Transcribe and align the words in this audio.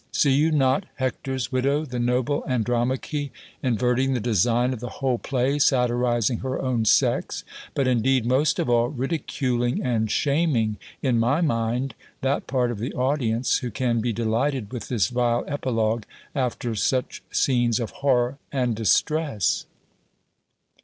See 0.11 0.31
you 0.31 0.51
not 0.51 0.85
Hector's 0.95 1.51
widow, 1.51 1.85
the 1.85 1.99
noble 1.99 2.43
Andromache, 2.47 3.29
inverting 3.61 4.15
the 4.15 4.19
design 4.19 4.73
of 4.73 4.79
the 4.79 4.89
whole 4.97 5.19
play, 5.19 5.59
satirizing 5.59 6.39
her 6.39 6.59
own 6.59 6.85
sex, 6.85 7.43
but 7.75 7.87
indeed 7.87 8.25
most 8.25 8.57
of 8.57 8.67
all 8.67 8.87
ridiculing 8.87 9.83
and 9.83 10.09
shaming, 10.09 10.77
in 11.03 11.19
my 11.19 11.41
mind, 11.41 11.93
that 12.21 12.47
part 12.47 12.71
of 12.71 12.79
the 12.79 12.93
audience, 12.95 13.59
who 13.59 13.69
can 13.69 14.01
be 14.01 14.11
delighted 14.11 14.73
with 14.73 14.87
this 14.87 15.09
vile 15.09 15.43
epilogue, 15.47 16.05
after 16.33 16.73
such 16.73 17.21
scenes 17.29 17.79
of 17.79 17.91
horror 17.91 18.39
and 18.51 18.75
distress?" 18.75 19.67